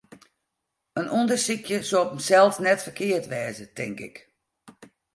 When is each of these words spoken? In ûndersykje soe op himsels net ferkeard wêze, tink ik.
In 0.99 1.07
ûndersykje 1.17 1.77
soe 1.89 2.01
op 2.03 2.09
himsels 2.13 2.57
net 2.63 2.83
ferkeard 2.85 3.25
wêze, 3.31 3.65
tink 3.77 3.99
ik. 4.07 4.15